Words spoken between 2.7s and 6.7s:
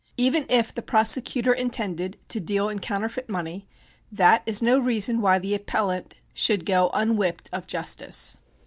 counterfeit money, that is no reason why the appellant should